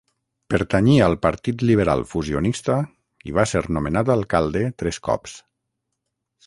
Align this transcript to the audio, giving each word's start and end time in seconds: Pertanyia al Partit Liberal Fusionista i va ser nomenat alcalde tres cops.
Pertanyia 0.51 1.03
al 1.07 1.17
Partit 1.25 1.65
Liberal 1.71 2.01
Fusionista 2.13 2.79
i 3.33 3.37
va 3.39 3.47
ser 3.53 3.63
nomenat 3.79 4.13
alcalde 4.19 4.67
tres 4.83 5.03
cops. 5.11 5.39